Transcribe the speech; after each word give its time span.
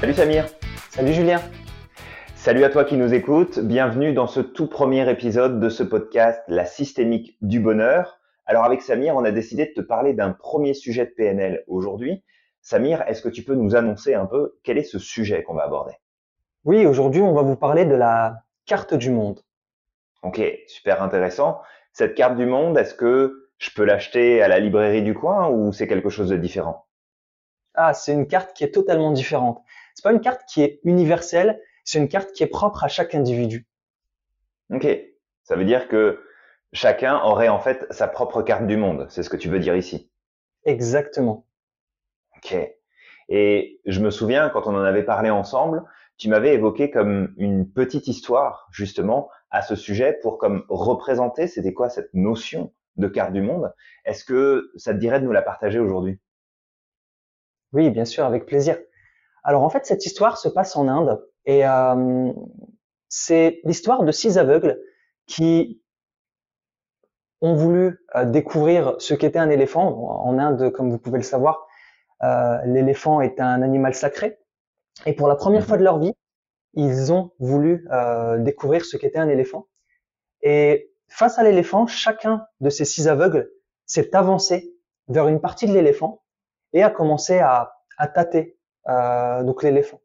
Salut 0.00 0.14
Samir. 0.14 0.46
Salut 0.90 1.12
Julien. 1.12 1.40
Salut 2.36 2.62
à 2.62 2.70
toi 2.70 2.84
qui 2.84 2.96
nous 2.96 3.14
écoutes. 3.14 3.58
Bienvenue 3.58 4.12
dans 4.12 4.28
ce 4.28 4.38
tout 4.38 4.68
premier 4.68 5.10
épisode 5.10 5.58
de 5.58 5.68
ce 5.68 5.82
podcast 5.82 6.40
La 6.46 6.66
systémique 6.66 7.36
du 7.42 7.58
bonheur. 7.58 8.20
Alors 8.46 8.62
avec 8.62 8.80
Samir, 8.80 9.16
on 9.16 9.24
a 9.24 9.32
décidé 9.32 9.66
de 9.66 9.72
te 9.72 9.80
parler 9.80 10.14
d'un 10.14 10.30
premier 10.30 10.72
sujet 10.74 11.04
de 11.04 11.10
PNL 11.10 11.64
aujourd'hui. 11.66 12.22
Samir, 12.62 13.02
est-ce 13.08 13.22
que 13.22 13.28
tu 13.28 13.42
peux 13.42 13.56
nous 13.56 13.74
annoncer 13.74 14.14
un 14.14 14.26
peu 14.26 14.60
quel 14.62 14.78
est 14.78 14.84
ce 14.84 15.00
sujet 15.00 15.42
qu'on 15.42 15.54
va 15.54 15.64
aborder? 15.64 15.94
Oui, 16.64 16.86
aujourd'hui, 16.86 17.20
on 17.20 17.34
va 17.34 17.42
vous 17.42 17.56
parler 17.56 17.84
de 17.84 17.96
la 17.96 18.44
carte 18.66 18.94
du 18.94 19.10
monde. 19.10 19.40
Ok, 20.22 20.40
super 20.68 21.02
intéressant. 21.02 21.60
Cette 21.92 22.14
carte 22.14 22.36
du 22.36 22.46
monde, 22.46 22.78
est-ce 22.78 22.94
que 22.94 23.50
je 23.58 23.70
peux 23.74 23.84
l'acheter 23.84 24.42
à 24.42 24.46
la 24.46 24.60
librairie 24.60 25.02
du 25.02 25.14
coin 25.14 25.48
ou 25.48 25.72
c'est 25.72 25.88
quelque 25.88 26.08
chose 26.08 26.28
de 26.28 26.36
différent? 26.36 26.87
Ah, 27.80 27.94
c'est 27.94 28.12
une 28.12 28.26
carte 28.26 28.54
qui 28.54 28.64
est 28.64 28.72
totalement 28.74 29.12
différente. 29.12 29.62
C'est 29.94 30.02
pas 30.02 30.10
une 30.10 30.20
carte 30.20 30.42
qui 30.48 30.62
est 30.62 30.80
universelle, 30.82 31.62
c'est 31.84 32.00
une 32.00 32.08
carte 32.08 32.32
qui 32.32 32.42
est 32.42 32.48
propre 32.48 32.82
à 32.82 32.88
chaque 32.88 33.14
individu. 33.14 33.68
Ok, 34.74 34.84
ça 35.44 35.54
veut 35.54 35.64
dire 35.64 35.86
que 35.86 36.20
chacun 36.72 37.20
aurait 37.22 37.46
en 37.46 37.60
fait 37.60 37.86
sa 37.90 38.08
propre 38.08 38.42
carte 38.42 38.66
du 38.66 38.76
monde, 38.76 39.06
c'est 39.10 39.22
ce 39.22 39.30
que 39.30 39.36
tu 39.36 39.48
veux 39.48 39.60
dire 39.60 39.76
ici. 39.76 40.10
Exactement. 40.64 41.46
Ok. 42.36 42.56
Et 43.28 43.80
je 43.86 44.00
me 44.00 44.10
souviens 44.10 44.48
quand 44.48 44.66
on 44.66 44.74
en 44.74 44.82
avait 44.82 45.04
parlé 45.04 45.30
ensemble, 45.30 45.84
tu 46.16 46.28
m'avais 46.28 46.54
évoqué 46.54 46.90
comme 46.90 47.32
une 47.36 47.70
petite 47.70 48.08
histoire 48.08 48.66
justement 48.72 49.30
à 49.52 49.62
ce 49.62 49.76
sujet 49.76 50.18
pour 50.20 50.38
comme 50.38 50.64
représenter 50.68 51.46
c'était 51.46 51.74
quoi 51.74 51.90
cette 51.90 52.12
notion 52.12 52.72
de 52.96 53.06
carte 53.06 53.32
du 53.32 53.40
monde? 53.40 53.72
Est-ce 54.04 54.24
que 54.24 54.72
ça 54.74 54.94
te 54.94 54.98
dirait 54.98 55.20
de 55.20 55.26
nous 55.26 55.32
la 55.32 55.42
partager 55.42 55.78
aujourd'hui? 55.78 56.18
Oui, 57.72 57.90
bien 57.90 58.04
sûr, 58.04 58.24
avec 58.24 58.46
plaisir. 58.46 58.78
Alors 59.44 59.62
en 59.62 59.70
fait, 59.70 59.86
cette 59.86 60.04
histoire 60.06 60.38
se 60.38 60.48
passe 60.48 60.76
en 60.76 60.88
Inde 60.88 61.22
et 61.44 61.66
euh, 61.66 62.32
c'est 63.08 63.60
l'histoire 63.64 64.04
de 64.04 64.12
six 64.12 64.38
aveugles 64.38 64.80
qui 65.26 65.82
ont 67.40 67.54
voulu 67.54 67.98
euh, 68.16 68.24
découvrir 68.24 68.96
ce 68.98 69.14
qu'était 69.14 69.38
un 69.38 69.50
éléphant. 69.50 70.24
En 70.24 70.38
Inde, 70.38 70.70
comme 70.72 70.90
vous 70.90 70.98
pouvez 70.98 71.18
le 71.18 71.24
savoir, 71.24 71.66
euh, 72.22 72.58
l'éléphant 72.64 73.20
est 73.20 73.40
un 73.40 73.62
animal 73.62 73.94
sacré. 73.94 74.38
Et 75.06 75.14
pour 75.14 75.28
la 75.28 75.36
première 75.36 75.64
fois 75.64 75.76
de 75.76 75.84
leur 75.84 75.98
vie, 75.98 76.12
ils 76.74 77.12
ont 77.12 77.32
voulu 77.38 77.88
découvrir 78.40 78.84
ce 78.84 78.96
qu'était 78.96 79.18
un 79.18 79.28
éléphant. 79.28 79.68
Et 80.42 80.92
face 81.08 81.38
à 81.38 81.42
l'éléphant, 81.42 81.86
chacun 81.86 82.46
de 82.60 82.70
ces 82.70 82.84
six 82.84 83.08
aveugles 83.08 83.50
s'est 83.86 84.14
avancé 84.14 84.74
vers 85.08 85.28
une 85.28 85.40
partie 85.40 85.66
de 85.66 85.72
l'éléphant 85.72 86.22
et 86.72 86.82
a 86.82 86.90
commencé 86.90 87.38
à, 87.38 87.74
à 87.96 88.08
tâter 88.08 88.58
euh, 88.88 89.42
donc 89.42 89.62
l'éléphant. 89.62 90.00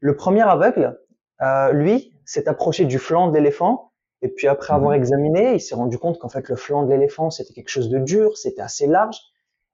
Le 0.00 0.14
premier 0.16 0.42
aveugle, 0.42 1.00
euh, 1.42 1.72
lui, 1.72 2.14
s'est 2.24 2.48
approché 2.48 2.84
du 2.84 2.98
flanc 2.98 3.28
de 3.28 3.34
l'éléphant 3.34 3.92
et 4.22 4.28
puis 4.28 4.48
après 4.48 4.72
avoir 4.72 4.92
mhm. 4.92 4.98
examiné, 4.98 5.54
il 5.54 5.60
s'est 5.60 5.74
rendu 5.74 5.98
compte 5.98 6.18
qu'en 6.18 6.28
fait 6.28 6.48
le 6.48 6.56
flanc 6.56 6.84
de 6.84 6.90
l'éléphant 6.90 7.30
c'était 7.30 7.52
quelque 7.52 7.68
chose 7.68 7.90
de 7.90 7.98
dur, 7.98 8.36
c'était 8.36 8.62
assez 8.62 8.86
large 8.86 9.20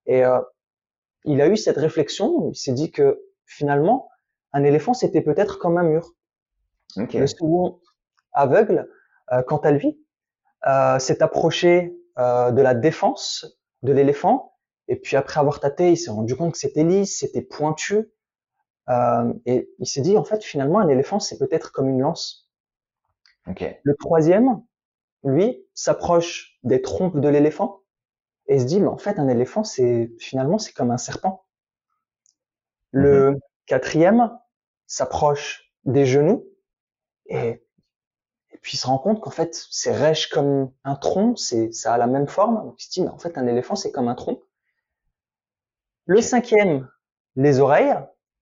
et 0.07 0.25
euh, 0.25 0.41
il 1.25 1.41
a 1.41 1.49
eu 1.49 1.57
cette 1.57 1.77
réflexion, 1.77 2.51
il 2.51 2.57
s'est 2.57 2.73
dit 2.73 2.91
que 2.91 3.23
finalement 3.47 4.09
un 4.53 4.65
éléphant 4.65 4.95
c'était 4.95 5.21
peut-être 5.23 5.59
comme 5.59 5.79
un 5.79 5.85
mur. 5.85 6.13
Le 6.97 7.27
second 7.27 7.81
aveugle, 8.33 8.89
euh, 9.33 9.43
quant 9.43 9.59
à 9.59 9.71
lui, 9.71 9.99
euh, 10.67 10.99
s'est 10.99 11.23
approché 11.23 11.97
euh, 12.19 12.51
de 12.51 12.61
la 12.61 12.75
défense 12.75 13.47
de 13.83 13.93
l'éléphant 13.93 14.52
et 14.89 14.97
puis 14.97 15.17
après 15.17 15.41
avoir 15.41 15.61
tâté, 15.61 15.93
il 15.93 15.97
s'est 15.97 16.11
rendu 16.11 16.37
compte 16.37 16.53
que 16.53 16.59
c'était 16.59 16.85
lisse, 16.85 17.19
c'était 17.19 17.43
pointu. 17.43 18.11
Euh, 18.89 19.33
et 19.47 19.71
il 19.79 19.87
s'est 19.87 20.01
dit, 20.01 20.17
en 20.17 20.25
fait, 20.25 20.43
finalement, 20.43 20.81
un 20.81 20.89
éléphant, 20.89 21.21
c'est 21.21 21.39
peut-être 21.39 21.73
comme 21.73 21.89
une 21.89 22.01
lance. 22.01 22.51
Okay. 23.47 23.81
Le 23.83 23.95
troisième, 23.97 24.63
lui, 25.25 25.65
s'approche 25.75 26.59
des 26.63 26.83
trompes 26.83 27.19
de 27.19 27.29
l'éléphant 27.29 27.83
et 28.47 28.59
se 28.59 28.65
dit, 28.65 28.81
mais 28.81 28.89
en 28.89 28.99
fait, 28.99 29.19
un 29.19 29.29
éléphant, 29.29 29.65
c'est 29.65 30.13
finalement, 30.19 30.59
c'est 30.59 30.73
comme 30.73 30.91
un 30.91 30.99
serpent. 30.99 31.45
Le 32.91 33.31
mm-hmm. 33.31 33.41
quatrième 33.67 34.39
s'approche 34.87 35.73
des 35.85 36.07
genoux 36.07 36.45
et, 37.27 37.65
et 38.51 38.59
puis 38.61 38.75
il 38.75 38.79
se 38.79 38.87
rend 38.87 38.99
compte 38.99 39.21
qu'en 39.21 39.31
fait, 39.31 39.67
c'est 39.71 39.93
rêche 39.93 40.29
comme 40.29 40.71
un 40.85 40.97
tronc, 40.97 41.37
c'est, 41.37 41.73
ça 41.73 41.95
a 41.95 41.99
la 41.99 42.07
même 42.07 42.29
forme. 42.29 42.63
Donc 42.65 42.83
il 42.83 42.87
se 42.87 42.91
dit, 42.91 43.03
mais 43.03 43.09
en 43.09 43.19
fait, 43.19 43.39
un 43.39 43.47
éléphant, 43.47 43.75
c'est 43.75 43.91
comme 43.91 44.09
un 44.09 44.15
tronc. 44.15 44.41
Le 46.07 46.21
cinquième, 46.21 46.89
les 47.37 47.61
oreilles. 47.61 47.95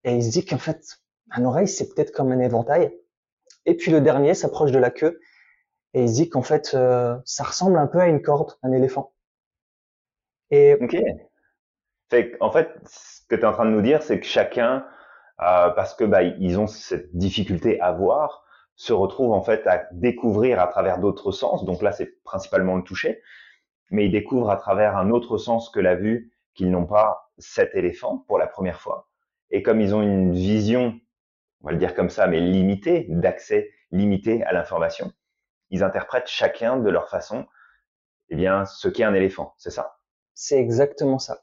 Et 0.04 0.14
il 0.14 0.22
se 0.22 0.30
dit 0.30 0.44
qu'en 0.44 0.58
fait, 0.58 0.98
un 1.30 1.44
oreille, 1.44 1.68
c'est 1.68 1.94
peut-être 1.94 2.12
comme 2.12 2.32
un 2.32 2.40
éventail. 2.40 2.92
Et 3.66 3.76
puis 3.76 3.90
le 3.90 4.00
dernier 4.00 4.34
s'approche 4.34 4.72
de 4.72 4.78
la 4.78 4.90
queue. 4.90 5.20
Et 5.92 6.04
il 6.04 6.08
se 6.08 6.14
dit 6.14 6.28
qu'en 6.28 6.42
fait, 6.42 6.72
euh, 6.74 7.16
ça 7.24 7.44
ressemble 7.44 7.78
un 7.78 7.86
peu 7.86 7.98
à 7.98 8.06
une 8.06 8.22
corde, 8.22 8.56
un 8.62 8.72
éléphant. 8.72 9.12
Et 10.50 10.74
ok. 10.80 10.96
En 12.40 12.50
fait, 12.50 12.70
ce 12.86 13.20
que 13.28 13.36
tu 13.36 13.42
es 13.42 13.44
en 13.44 13.52
train 13.52 13.66
de 13.66 13.70
nous 13.70 13.82
dire, 13.82 14.02
c'est 14.02 14.18
que 14.18 14.26
chacun, 14.26 14.84
euh, 15.42 15.70
parce 15.70 15.94
que 15.94 16.04
bah, 16.04 16.22
ils 16.22 16.58
ont 16.58 16.66
cette 16.66 17.14
difficulté 17.16 17.80
à 17.80 17.92
voir, 17.92 18.44
se 18.74 18.92
retrouve 18.92 19.32
en 19.32 19.42
fait 19.42 19.66
à 19.66 19.86
découvrir 19.92 20.60
à 20.60 20.66
travers 20.66 20.98
d'autres 20.98 21.32
sens. 21.32 21.64
Donc 21.64 21.82
là, 21.82 21.92
c'est 21.92 22.22
principalement 22.24 22.76
le 22.76 22.82
toucher, 22.82 23.20
mais 23.90 24.06
ils 24.06 24.12
découvrent 24.12 24.50
à 24.50 24.56
travers 24.56 24.96
un 24.96 25.10
autre 25.10 25.38
sens 25.38 25.70
que 25.70 25.80
la 25.80 25.94
vue 25.94 26.32
qu'ils 26.54 26.70
n'ont 26.70 26.86
pas 26.86 27.29
cet 27.40 27.74
éléphant 27.74 28.24
pour 28.26 28.38
la 28.38 28.46
première 28.46 28.80
fois. 28.80 29.08
Et 29.50 29.62
comme 29.62 29.80
ils 29.80 29.94
ont 29.94 30.02
une 30.02 30.32
vision, 30.32 30.98
on 31.62 31.66
va 31.66 31.72
le 31.72 31.78
dire 31.78 31.94
comme 31.94 32.10
ça, 32.10 32.26
mais 32.26 32.40
limitée, 32.40 33.06
d'accès 33.08 33.70
limité 33.90 34.44
à 34.44 34.52
l'information, 34.52 35.12
ils 35.70 35.82
interprètent 35.82 36.28
chacun 36.28 36.76
de 36.76 36.88
leur 36.88 37.08
façon, 37.08 37.46
eh 38.28 38.36
bien, 38.36 38.64
ce 38.64 38.88
qu'est 38.88 39.04
un 39.04 39.14
éléphant. 39.14 39.54
C'est 39.58 39.70
ça? 39.70 39.96
C'est 40.34 40.58
exactement 40.58 41.18
ça. 41.18 41.42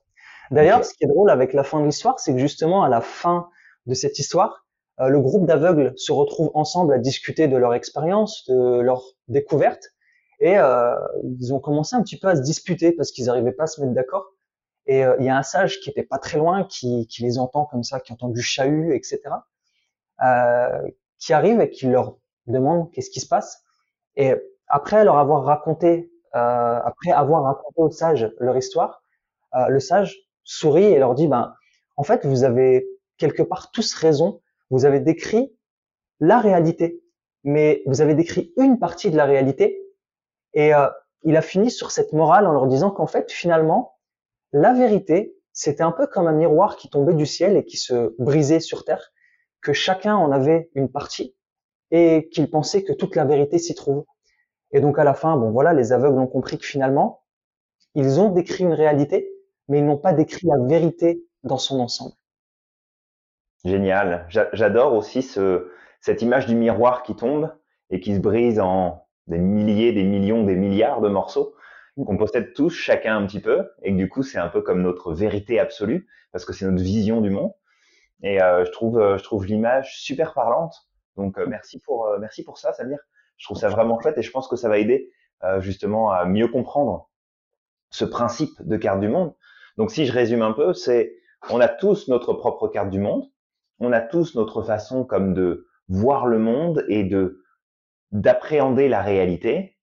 D'ailleurs, 0.49 0.85
ce 0.85 0.93
qui 0.93 1.03
est 1.03 1.07
drôle 1.07 1.29
avec 1.29 1.53
la 1.53 1.63
fin 1.63 1.81
de 1.81 1.85
l'histoire, 1.85 2.19
c'est 2.19 2.33
que 2.33 2.39
justement, 2.39 2.83
à 2.83 2.89
la 2.89 3.01
fin 3.01 3.49
de 3.85 3.93
cette 3.93 4.17
histoire, 4.17 4.65
euh, 4.99 5.09
le 5.09 5.19
groupe 5.19 5.45
d'aveugles 5.45 5.93
se 5.97 6.11
retrouve 6.11 6.51
ensemble 6.53 6.93
à 6.93 6.97
discuter 6.97 7.47
de 7.47 7.57
leur 7.57 7.73
expérience, 7.73 8.45
de 8.47 8.79
leur 8.79 9.03
découverte, 9.27 9.91
et 10.39 10.57
euh, 10.57 10.95
ils 11.39 11.53
ont 11.53 11.59
commencé 11.59 11.95
un 11.95 12.01
petit 12.01 12.17
peu 12.17 12.27
à 12.27 12.35
se 12.35 12.41
disputer 12.41 12.91
parce 12.91 13.11
qu'ils 13.11 13.25
n'arrivaient 13.25 13.51
pas 13.51 13.63
à 13.63 13.67
se 13.67 13.81
mettre 13.81 13.93
d'accord. 13.93 14.33
Et 14.87 15.05
euh, 15.05 15.15
il 15.19 15.25
y 15.25 15.29
a 15.29 15.37
un 15.37 15.43
sage 15.43 15.79
qui 15.81 15.89
était 15.89 16.03
pas 16.03 16.17
très 16.17 16.37
loin, 16.37 16.63
qui, 16.63 17.07
qui, 17.07 17.23
les 17.23 17.37
entend 17.39 17.65
comme 17.65 17.83
ça, 17.83 17.99
qui 17.99 18.13
entend 18.13 18.29
du 18.29 18.41
chahut, 18.41 18.93
etc., 18.93 19.21
euh, 20.23 20.89
qui 21.19 21.33
arrive 21.33 21.61
et 21.61 21.69
qui 21.69 21.87
leur 21.87 22.17
demande 22.47 22.91
qu'est-ce 22.91 23.09
qui 23.09 23.19
se 23.19 23.27
passe. 23.27 23.63
Et 24.15 24.33
après 24.67 25.03
leur 25.03 25.17
avoir 25.17 25.43
raconté, 25.43 26.11
euh, 26.35 26.79
après 26.83 27.11
avoir 27.11 27.43
raconté 27.43 27.81
au 27.81 27.91
sage 27.91 28.31
leur 28.39 28.57
histoire, 28.57 29.01
euh, 29.55 29.67
le 29.67 29.79
sage 29.79 30.17
sourit 30.43 30.85
et 30.85 30.99
leur 30.99 31.13
dit, 31.13 31.27
ben, 31.27 31.55
en 31.95 32.03
fait, 32.03 32.25
vous 32.25 32.43
avez 32.43 32.87
quelque 33.17 33.43
part 33.43 33.71
tous 33.71 33.93
raison. 33.93 34.41
Vous 34.69 34.85
avez 34.85 34.99
décrit 34.99 35.55
la 36.19 36.39
réalité, 36.39 37.01
mais 37.43 37.81
vous 37.85 38.01
avez 38.01 38.13
décrit 38.13 38.53
une 38.57 38.79
partie 38.79 39.11
de 39.11 39.17
la 39.17 39.25
réalité. 39.25 39.81
Et 40.53 40.73
euh, 40.73 40.87
il 41.23 41.35
a 41.37 41.41
fini 41.41 41.71
sur 41.71 41.91
cette 41.91 42.13
morale 42.13 42.45
en 42.47 42.51
leur 42.51 42.67
disant 42.67 42.91
qu'en 42.91 43.07
fait, 43.07 43.31
finalement, 43.31 43.96
la 44.53 44.73
vérité, 44.73 45.35
c'était 45.53 45.83
un 45.83 45.91
peu 45.91 46.07
comme 46.07 46.27
un 46.27 46.33
miroir 46.33 46.75
qui 46.75 46.89
tombait 46.89 47.13
du 47.13 47.25
ciel 47.25 47.57
et 47.57 47.65
qui 47.65 47.77
se 47.77 48.15
brisait 48.19 48.59
sur 48.59 48.85
terre, 48.85 49.11
que 49.61 49.73
chacun 49.73 50.15
en 50.15 50.31
avait 50.31 50.69
une 50.75 50.89
partie 50.89 51.35
et 51.91 52.29
qu'il 52.31 52.49
pensait 52.49 52.83
que 52.83 52.93
toute 52.93 53.15
la 53.15 53.25
vérité 53.25 53.57
s'y 53.57 53.75
trouve. 53.75 54.05
Et 54.71 54.81
donc 54.81 54.99
à 54.99 55.03
la 55.03 55.13
fin, 55.13 55.37
bon 55.37 55.51
voilà, 55.51 55.73
les 55.73 55.93
aveugles 55.93 56.19
ont 56.19 56.27
compris 56.27 56.57
que 56.57 56.65
finalement, 56.65 57.23
ils 57.95 58.19
ont 58.19 58.29
décrit 58.29 58.63
une 58.63 58.73
réalité, 58.73 59.31
mais 59.67 59.79
ils 59.79 59.85
n'ont 59.85 59.97
pas 59.97 60.13
décrit 60.13 60.47
la 60.47 60.59
vérité 60.59 61.25
dans 61.43 61.57
son 61.57 61.79
ensemble. 61.79 62.13
Génial. 63.65 64.27
J'adore 64.29 64.93
aussi 64.93 65.21
ce, 65.21 65.71
cette 66.01 66.21
image 66.21 66.45
du 66.45 66.55
miroir 66.55 67.03
qui 67.03 67.15
tombe 67.15 67.51
et 67.89 67.99
qui 67.99 68.15
se 68.15 68.19
brise 68.19 68.59
en 68.59 69.07
des 69.25 69.39
milliers, 69.39 69.91
des 69.91 70.03
millions, 70.03 70.43
des 70.43 70.55
milliards 70.55 71.01
de 71.01 71.09
morceaux 71.09 71.55
qu'on 72.05 72.17
possède 72.17 72.53
tous, 72.53 72.69
chacun 72.69 73.17
un 73.17 73.25
petit 73.25 73.39
peu, 73.39 73.69
et 73.81 73.91
que 73.91 73.97
du 73.97 74.09
coup 74.09 74.23
c'est 74.23 74.37
un 74.37 74.49
peu 74.49 74.61
comme 74.61 74.81
notre 74.81 75.13
vérité 75.13 75.59
absolue, 75.59 76.07
parce 76.31 76.45
que 76.45 76.53
c'est 76.53 76.65
notre 76.65 76.83
vision 76.83 77.21
du 77.21 77.29
monde. 77.29 77.53
Et 78.23 78.41
euh, 78.41 78.65
je 78.65 78.71
trouve, 78.71 78.99
euh, 78.99 79.17
je 79.17 79.23
trouve 79.23 79.45
l'image 79.45 79.99
super 79.99 80.33
parlante. 80.33 80.87
Donc 81.15 81.37
euh, 81.37 81.45
merci 81.47 81.79
pour, 81.79 82.09
merci 82.19 82.43
pour 82.43 82.57
ça, 82.57 82.73
Samir. 82.73 82.99
Je 83.37 83.45
trouve 83.45 83.57
ça 83.57 83.69
vraiment 83.69 83.99
chouette 84.01 84.17
et 84.17 84.23
je 84.23 84.31
pense 84.31 84.47
que 84.47 84.55
ça 84.55 84.67
va 84.69 84.79
aider 84.79 85.11
justement 85.59 86.09
à 86.09 86.25
mieux 86.25 86.47
comprendre 86.47 87.11
ce 87.91 88.03
principe 88.03 88.59
de 88.59 88.75
carte 88.75 88.99
du 88.99 89.07
monde. 89.07 89.35
Donc 89.77 89.91
si 89.91 90.07
je 90.07 90.11
résume 90.11 90.41
un 90.41 90.51
peu, 90.51 90.73
c'est 90.73 91.15
on 91.51 91.59
a 91.59 91.67
tous 91.67 92.07
notre 92.07 92.33
propre 92.33 92.67
carte 92.67 92.89
du 92.89 92.99
monde, 92.99 93.29
on 93.79 93.91
a 93.91 94.01
tous 94.01 94.33
notre 94.33 94.63
façon 94.63 95.05
comme 95.05 95.35
de 95.35 95.67
voir 95.87 96.25
le 96.25 96.39
monde 96.39 96.83
et 96.87 97.03
de 97.03 97.43
d'appréhender 98.11 98.89
la 98.89 99.03
réalité. 99.03 99.76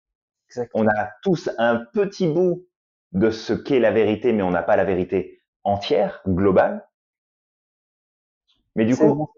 On 0.75 0.89
a 0.89 1.11
tous 1.23 1.51
un 1.59 1.77
petit 1.77 2.27
bout 2.27 2.67
de 3.13 3.31
ce 3.31 3.53
qu'est 3.53 3.81
la 3.81 3.93
vérité, 3.93 4.33
mais 4.33 4.43
on 4.43 4.51
n'a 4.51 4.63
pas 4.63 4.77
la 4.77 4.85
vérité 4.85 5.43
entière, 5.63 6.23
globale. 6.27 6.89
Mais 8.75 8.85
du 8.85 8.97
coup, 8.97 9.33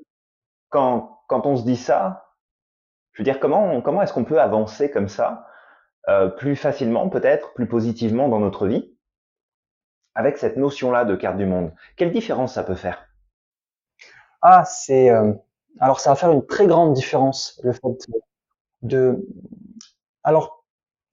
quand, 0.70 1.22
quand 1.28 1.46
on 1.46 1.56
se 1.56 1.64
dit 1.64 1.76
ça, 1.76 2.32
je 3.12 3.22
veux 3.22 3.24
dire, 3.24 3.40
comment, 3.40 3.80
comment 3.80 4.02
est-ce 4.02 4.12
qu'on 4.12 4.24
peut 4.24 4.40
avancer 4.40 4.90
comme 4.90 5.08
ça, 5.08 5.46
euh, 6.08 6.28
plus 6.28 6.56
facilement 6.56 7.08
peut-être, 7.08 7.52
plus 7.54 7.68
positivement 7.68 8.28
dans 8.28 8.40
notre 8.40 8.66
vie, 8.66 8.96
avec 10.14 10.38
cette 10.38 10.56
notion-là 10.56 11.04
de 11.04 11.16
carte 11.16 11.36
du 11.36 11.46
monde? 11.46 11.72
Quelle 11.96 12.12
différence 12.12 12.54
ça 12.54 12.64
peut 12.64 12.74
faire? 12.74 13.06
Ah, 14.40 14.64
c'est... 14.64 15.10
Euh, 15.10 15.32
alors 15.80 16.00
ça 16.00 16.10
va 16.10 16.16
faire 16.16 16.32
une 16.32 16.46
très 16.46 16.66
grande 16.66 16.94
différence, 16.94 17.60
le 17.62 17.72
fait 17.72 18.08
de... 18.82 19.26
Alors, 20.24 20.55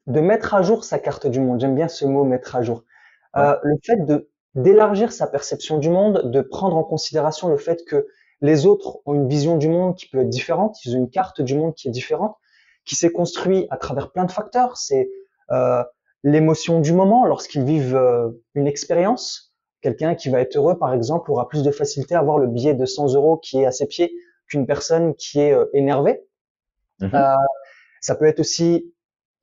de 0.08 0.20
mettre 0.20 0.54
à 0.54 0.62
jour 0.62 0.84
sa 0.84 1.00
carte 1.00 1.28
du 1.28 1.40
monde. 1.40 1.60
J'aime 1.60 1.76
bien 1.76 1.88
ce 1.88 2.06
mot, 2.06 2.24
mettre 2.24 2.56
à 2.56 2.62
jour. 2.62 2.84
Euh, 3.38 3.56
le 3.64 3.76
fait 3.84 4.06
de 4.06 4.30
d'élargir 4.56 5.12
sa 5.12 5.26
perception 5.26 5.80
du 5.80 5.90
monde, 5.90 6.30
de 6.30 6.42
prendre 6.42 6.78
en 6.78 6.84
considération 6.84 7.50
le 7.50 7.58
fait 7.58 7.84
que 7.86 8.06
les 8.42 8.68
autres 8.68 9.00
ont 9.08 9.16
une 9.16 9.28
vision 9.28 9.58
du 9.58 9.68
monde 9.68 9.96
qui 9.96 10.08
peut 10.08 10.20
être 10.20 10.30
différente, 10.30 10.78
ils 10.86 10.96
ont 10.96 11.00
une 11.00 11.10
carte 11.10 11.42
du 11.42 11.56
monde 11.56 11.74
qui 11.74 11.88
est 11.88 11.92
différente, 11.92 12.36
qui 12.86 12.96
s'est 12.96 13.12
construit 13.12 13.66
à 13.72 13.78
travers 13.78 14.12
plein 14.12 14.26
de 14.26 14.32
facteurs. 14.32 14.78
C'est 14.78 15.10
euh, 15.52 15.84
l'émotion 16.24 16.80
du 16.80 16.94
moment 16.94 17.26
lorsqu'ils 17.26 17.64
vivent 17.64 17.96
euh, 17.96 18.30
une 18.56 18.68
expérience. 18.68 19.54
Quelqu'un 19.82 20.16
qui 20.16 20.30
va 20.30 20.40
être 20.40 20.56
heureux, 20.56 20.78
par 20.78 20.94
exemple, 20.94 21.32
aura 21.32 21.50
plus 21.50 21.64
de 21.64 21.72
facilité 21.72 22.16
à 22.16 22.20
avoir 22.20 22.38
le 22.38 22.48
billet 22.48 22.74
de 22.74 22.86
100 22.86 23.16
euros 23.16 23.38
qui 23.38 23.62
est 23.62 23.66
à 23.66 23.72
ses 23.72 23.88
pieds 23.88 24.14
qu'une 24.48 24.66
personne 24.66 25.14
qui 25.16 25.40
est 25.40 25.54
euh, 25.54 25.66
énervée. 25.74 26.24
Mhm. 27.00 27.12
Euh, 27.14 27.36
ça 28.02 28.16
peut 28.16 28.26
être 28.26 28.40
aussi 28.40 28.93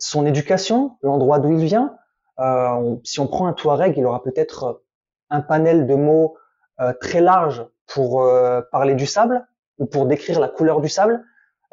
son 0.01 0.27
éducation, 0.27 0.97
l'endroit 1.03 1.39
d'où 1.39 1.53
il 1.53 1.65
vient. 1.65 1.97
Euh, 2.39 2.97
si 3.05 3.21
on 3.21 3.27
prend 3.27 3.47
un 3.47 3.53
Touareg, 3.53 3.97
il 3.97 4.05
aura 4.07 4.23
peut-être 4.23 4.83
un 5.29 5.41
panel 5.41 5.87
de 5.87 5.95
mots 5.95 6.37
euh, 6.81 6.93
très 7.01 7.21
large 7.21 7.65
pour 7.87 8.23
euh, 8.23 8.63
parler 8.73 8.95
du 8.95 9.07
sable 9.07 9.47
ou 9.79 9.87
pour 9.87 10.07
décrire 10.07 10.41
la 10.41 10.49
couleur 10.49 10.81
du 10.81 10.89
sable. 10.89 11.25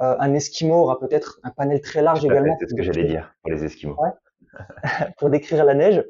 Euh, 0.01 0.15
un 0.19 0.33
Esquimau 0.33 0.75
aura 0.75 0.99
peut-être 0.99 1.39
un 1.43 1.49
panel 1.49 1.81
très 1.81 2.01
large 2.01 2.23
également. 2.23 2.55
C'est 2.59 2.69
ce 2.69 2.75
que 2.75 2.83
j'allais 2.83 3.05
dire 3.05 3.33
pour 3.41 3.51
les 3.51 3.63
Esquimaux. 3.63 3.95
Ouais, 3.99 4.11
pour 5.17 5.29
décrire 5.29 5.65
la 5.65 5.73
neige. 5.73 6.05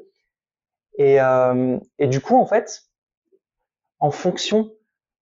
Et, 1.00 1.18
et 2.00 2.06
du 2.08 2.20
coup, 2.20 2.36
en 2.36 2.44
fait, 2.44 2.82
en 4.00 4.10
fonction 4.10 4.72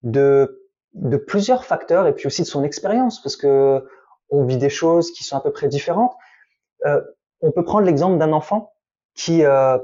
de, 0.01 0.67
de 0.93 1.17
plusieurs 1.17 1.65
facteurs 1.65 2.07
et 2.07 2.15
puis 2.15 2.25
aussi 2.25 2.41
de 2.41 2.47
son 2.47 2.63
expérience, 2.63 3.21
parce 3.21 3.35
que 3.35 3.87
on 4.29 4.43
vit 4.43 4.57
des 4.57 4.69
choses 4.69 5.11
qui 5.11 5.23
sont 5.23 5.37
à 5.37 5.41
peu 5.41 5.51
près 5.51 5.67
différentes. 5.67 6.15
Euh, 6.87 7.01
on 7.41 7.51
peut 7.51 7.63
prendre 7.63 7.85
l'exemple 7.85 8.17
d'un 8.17 8.33
enfant 8.33 8.73
qui 9.13 9.43
euh, 9.43 9.77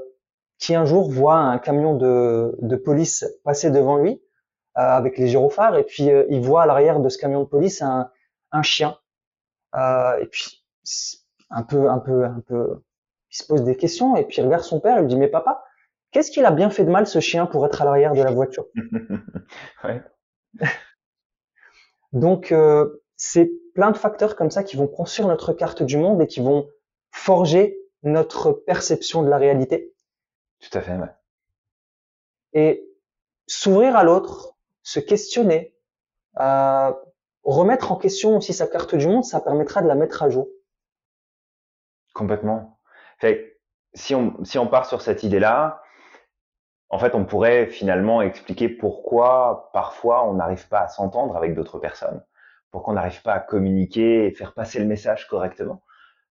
qui 0.57 0.73
un 0.75 0.85
jour 0.85 1.09
voit 1.11 1.35
un 1.35 1.59
camion 1.59 1.95
de, 1.95 2.55
de 2.61 2.75
police 2.75 3.25
passer 3.43 3.69
devant 3.69 3.97
lui 3.97 4.21
euh, 4.77 4.81
avec 4.81 5.17
les 5.17 5.27
gyrophares 5.27 5.77
et 5.77 5.83
puis 5.83 6.09
il 6.29 6.41
voit 6.41 6.63
à 6.63 6.65
l'arrière 6.65 6.99
de 6.99 7.09
ce 7.09 7.17
camion 7.17 7.41
de 7.41 7.47
police 7.47 7.81
un, 7.81 8.09
un 8.51 8.61
chien 8.63 8.97
et 9.75 10.25
puis 10.31 10.63
un 11.49 11.63
peu 11.63 11.89
un 11.89 11.99
peu 11.99 12.25
un 12.25 12.41
peu 12.47 12.81
il 13.31 13.35
se 13.35 13.45
pose 13.45 13.63
des 13.63 13.75
questions 13.75 14.15
et 14.15 14.25
puis 14.25 14.37
il 14.37 14.45
regarde 14.45 14.63
son 14.63 14.79
père 14.79 14.97
et 14.97 15.01
lui 15.01 15.07
dit 15.07 15.17
mais 15.17 15.27
papa 15.27 15.63
qu'est-ce 16.11 16.31
qu'il 16.31 16.45
a 16.45 16.51
bien 16.51 16.69
fait 16.69 16.85
de 16.85 16.91
mal 16.91 17.05
ce 17.05 17.19
chien 17.19 17.45
pour 17.45 17.65
être 17.65 17.81
à 17.81 17.85
l'arrière 17.85 18.13
de 18.13 18.23
la 18.23 18.31
voiture? 18.31 18.65
Ouais. 19.83 20.01
donc 22.13 22.53
c'est 23.17 23.51
plein 23.73 23.91
de 23.91 23.97
facteurs 23.97 24.35
comme 24.35 24.51
ça 24.51 24.63
qui 24.63 24.77
vont 24.77 24.87
construire 24.87 25.27
notre 25.27 25.53
carte 25.53 25.83
du 25.83 25.97
monde 25.97 26.21
et 26.21 26.27
qui 26.27 26.39
vont 26.39 26.67
forger 27.13 27.77
notre 28.03 28.51
perception 28.51 29.23
de 29.23 29.29
la 29.29 29.37
réalité 29.37 29.93
tout 30.63 30.77
à 30.77 30.81
fait. 30.81 30.95
Ouais. 30.95 31.09
Et 32.53 32.87
s'ouvrir 33.47 33.95
à 33.95 34.03
l'autre, 34.03 34.55
se 34.81 34.99
questionner, 34.99 35.75
euh, 36.39 36.91
remettre 37.43 37.91
en 37.91 37.97
question 37.97 38.37
aussi 38.37 38.53
sa 38.53 38.67
carte 38.67 38.95
du 38.95 39.07
monde, 39.07 39.25
ça 39.25 39.41
permettra 39.41 39.81
de 39.81 39.87
la 39.87 39.95
mettre 39.95 40.23
à 40.23 40.29
jour. 40.29 40.47
Complètement. 42.13 42.79
Fait, 43.19 43.59
si 43.93 44.15
on 44.15 44.43
si 44.43 44.57
on 44.57 44.67
part 44.67 44.85
sur 44.85 45.01
cette 45.01 45.23
idée-là, 45.23 45.81
en 46.89 46.99
fait, 46.99 47.15
on 47.15 47.25
pourrait 47.25 47.67
finalement 47.67 48.21
expliquer 48.21 48.69
pourquoi 48.69 49.69
parfois 49.73 50.27
on 50.27 50.35
n'arrive 50.35 50.67
pas 50.69 50.81
à 50.81 50.87
s'entendre 50.87 51.35
avec 51.35 51.55
d'autres 51.55 51.79
personnes, 51.79 52.23
pourquoi 52.71 52.93
on 52.93 52.95
n'arrive 52.95 53.21
pas 53.21 53.33
à 53.33 53.39
communiquer 53.39 54.27
et 54.27 54.31
faire 54.31 54.53
passer 54.53 54.79
le 54.79 54.85
message 54.85 55.27
correctement, 55.27 55.83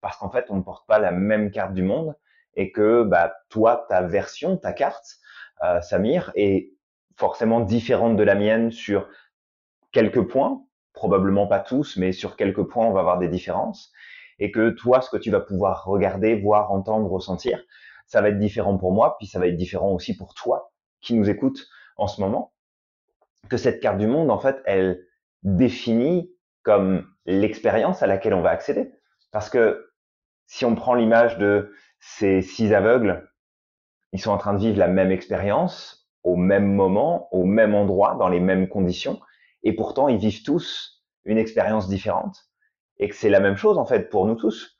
parce 0.01 0.17
qu'en 0.17 0.29
fait, 0.29 0.45
on 0.49 0.57
ne 0.57 0.61
porte 0.61 0.87
pas 0.87 0.99
la 0.99 1.11
même 1.11 1.51
carte 1.51 1.73
du 1.73 1.83
monde 1.83 2.15
et 2.55 2.71
que 2.71 3.03
bah, 3.03 3.33
toi, 3.49 3.85
ta 3.89 4.01
version, 4.01 4.57
ta 4.57 4.73
carte, 4.73 5.17
euh, 5.63 5.81
Samir, 5.81 6.31
est 6.35 6.71
forcément 7.15 7.59
différente 7.59 8.15
de 8.15 8.23
la 8.23 8.35
mienne 8.35 8.71
sur 8.71 9.07
quelques 9.91 10.27
points, 10.27 10.63
probablement 10.93 11.47
pas 11.47 11.59
tous, 11.59 11.97
mais 11.97 12.11
sur 12.11 12.35
quelques 12.35 12.63
points, 12.63 12.85
on 12.85 12.93
va 12.93 13.01
avoir 13.01 13.19
des 13.19 13.27
différences, 13.27 13.91
et 14.39 14.51
que 14.51 14.69
toi, 14.69 15.01
ce 15.01 15.09
que 15.09 15.17
tu 15.17 15.31
vas 15.31 15.41
pouvoir 15.41 15.85
regarder, 15.85 16.35
voir, 16.35 16.71
entendre, 16.71 17.09
ressentir, 17.09 17.61
ça 18.07 18.21
va 18.21 18.29
être 18.29 18.39
différent 18.39 18.77
pour 18.77 18.93
moi, 18.93 19.17
puis 19.19 19.27
ça 19.27 19.39
va 19.39 19.47
être 19.47 19.57
différent 19.57 19.91
aussi 19.91 20.15
pour 20.15 20.33
toi 20.33 20.71
qui 21.01 21.13
nous 21.13 21.29
écoute 21.29 21.67
en 21.97 22.07
ce 22.07 22.21
moment, 22.21 22.53
que 23.49 23.57
cette 23.57 23.81
carte 23.81 23.97
du 23.97 24.07
monde, 24.07 24.31
en 24.31 24.39
fait, 24.39 24.61
elle 24.65 25.05
définit 25.43 26.31
comme 26.63 27.07
l'expérience 27.25 28.03
à 28.03 28.07
laquelle 28.07 28.33
on 28.33 28.41
va 28.41 28.49
accéder. 28.49 28.91
Parce 29.31 29.49
que 29.49 29.88
si 30.49 30.65
on 30.65 30.73
prend 30.73 30.95
l'image 30.95 31.37
de 31.37 31.71
ces 31.99 32.41
six 32.41 32.73
aveugles, 32.73 33.31
ils 34.13 34.19
sont 34.19 34.31
en 34.31 34.37
train 34.39 34.53
de 34.53 34.59
vivre 34.59 34.79
la 34.79 34.87
même 34.87 35.11
expérience 35.11 36.09
au 36.23 36.35
même 36.35 36.73
moment, 36.73 37.29
au 37.31 37.45
même 37.45 37.75
endroit, 37.75 38.15
dans 38.15 38.27
les 38.27 38.39
mêmes 38.39 38.67
conditions, 38.67 39.21
et 39.61 39.73
pourtant 39.73 40.07
ils 40.07 40.17
vivent 40.17 40.43
tous 40.43 41.05
une 41.23 41.37
expérience 41.37 41.87
différente, 41.87 42.49
et 42.97 43.07
que 43.07 43.15
c'est 43.15 43.29
la 43.29 43.39
même 43.39 43.57
chose 43.57 43.77
en 43.77 43.85
fait 43.85 44.09
pour 44.09 44.25
nous 44.25 44.33
tous. 44.35 44.75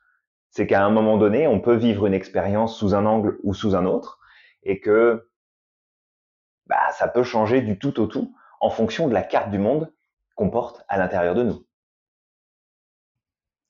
C'est 0.50 0.66
qu'à 0.66 0.83
un 0.83 0.89
moment 0.89 1.18
donné, 1.18 1.45
on 1.45 1.62
peut 1.62 1.75
vivre 1.75 2.07
une 2.07 2.16
expérience 2.16 2.75
sous 2.75 2.95
un 2.95 3.06
angle 3.06 3.38
ou 3.44 3.54
sous 3.54 3.75
un 3.75 3.86
autre, 3.86 4.19
et 4.63 4.80
que 4.80 5.30
bah, 6.66 6.92
ça 6.94 7.07
peut 7.07 7.24
changer 7.24 7.62
du 7.62 7.77
tout 7.77 8.00
au 8.00 8.07
tout 8.07 8.36
en 8.60 8.71
fonction 8.71 9.07
de 9.07 9.13
la 9.13 9.21
carte 9.21 9.51
du 9.51 9.60
monde 9.60 9.94
qu'on 10.33 10.50
porte 10.50 10.83
à 10.88 10.98
l'intérieur 10.98 11.36
de 11.36 11.44
nous. 11.44 11.63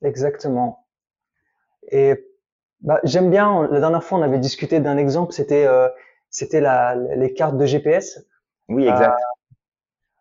Exactement. 0.01 0.88
Et 1.89 2.15
bah, 2.81 3.00
J'aime 3.03 3.30
bien, 3.30 3.67
la 3.72 3.79
dernière 3.79 4.03
fois 4.03 4.19
on 4.19 4.22
avait 4.22 4.39
discuté 4.39 4.79
d'un 4.79 4.98
exemple, 4.98 5.34
c'était 5.34 5.65
euh, 5.67 5.89
c'était 6.29 6.62
la, 6.62 6.96
les 6.96 7.34
cartes 7.34 7.58
de 7.58 7.65
GPS. 7.65 8.25
Oui, 8.67 8.88
exact. 8.88 9.15
Euh, 9.17 9.39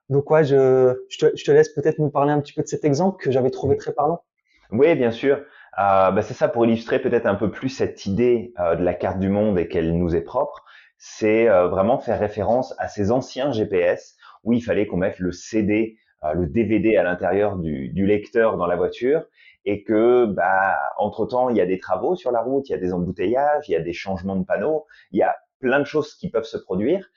donc 0.09 0.31
ouais, 0.31 0.45
je, 0.45 1.05
je, 1.09 1.19
te, 1.19 1.37
je 1.37 1.45
te 1.45 1.51
laisse 1.51 1.69
peut-être 1.69 1.99
nous 1.99 2.11
parler 2.11 2.33
un 2.33 2.41
petit 2.41 2.53
peu 2.53 2.63
de 2.63 2.69
cet 2.69 2.85
exemple 2.85 3.23
que 3.23 3.31
j'avais 3.31 3.51
trouvé 3.51 3.77
très 3.77 3.93
parlant. 3.93 4.23
Oui, 4.71 4.95
bien 4.95 5.11
sûr. 5.11 5.37
Euh, 5.79 6.11
bah, 6.11 6.23
c'est 6.23 6.35
ça 6.35 6.49
pour 6.49 6.65
illustrer 6.65 6.99
peut-être 6.99 7.27
un 7.27 7.35
peu 7.35 7.51
plus 7.51 7.69
cette 7.69 8.07
idée 8.07 8.53
euh, 8.59 8.75
de 8.75 8.83
la 8.85 8.95
carte 8.95 9.19
du 9.19 9.29
monde 9.29 9.59
et 9.59 9.69
qu'elle 9.69 9.97
nous 9.97 10.17
est 10.17 10.23
propre. 10.23 10.65
C'est 10.99 11.49
euh, 11.49 11.69
vraiment 11.69 11.99
faire 11.99 12.19
référence 12.19 12.75
à 12.79 12.89
ces 12.89 13.11
anciens 13.13 13.53
GPS 13.53 14.17
où 14.45 14.53
il 14.53 14.63
fallait 14.63 14.87
qu'on 14.87 14.97
mette 14.97 15.19
le 15.19 15.31
CD, 15.33 15.99
le 16.35 16.47
DVD 16.47 16.97
à 16.97 17.03
l'intérieur 17.03 17.57
du, 17.57 17.91
du 17.91 18.07
lecteur 18.07 18.57
dans 18.57 18.67
la 18.67 18.77
voiture 18.77 19.25
et 19.65 19.85
que 19.85 20.27
bah 20.27 20.79
entre 20.97 21.27
temps 21.27 21.49
il 21.49 21.57
y 21.57 21.61
a 21.61 21.67
des 21.67 21.79
travaux 21.79 22.17
sur 22.17 22.33
la 22.33 22.41
route, 22.41 22.69
il 22.69 22.73
y 22.73 22.75
a 22.75 22.79
des 22.79 22.93
embouteillages, 22.93 23.69
il 23.69 23.73
y 23.73 23.77
a 23.77 23.81
des 23.81 23.93
changements 23.93 24.37
de 24.37 24.45
panneaux, 24.45 24.87
il 25.13 25.19
y 25.19 25.23
a 25.23 25.37
plein 25.61 25.79
de 25.79 25.85
choses 25.85 26.15
qui 26.15 26.31
peuvent 26.31 26.45
se 26.45 26.59
produire 26.59 27.09